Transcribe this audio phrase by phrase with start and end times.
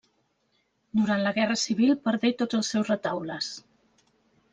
[0.99, 3.51] Durant la guerra civil perdé tots els seus retaules.